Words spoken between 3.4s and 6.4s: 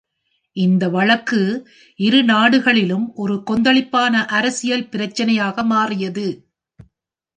கொந்தளிப்பான அரசியல் பிரச்சினையாக மாறியது.